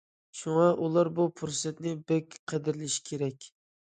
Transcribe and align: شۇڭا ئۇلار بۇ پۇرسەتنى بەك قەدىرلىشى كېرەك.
شۇڭا 0.37 0.63
ئۇلار 0.85 1.09
بۇ 1.19 1.25
پۇرسەتنى 1.41 1.93
بەك 2.11 2.39
قەدىرلىشى 2.53 3.03
كېرەك. 3.13 3.49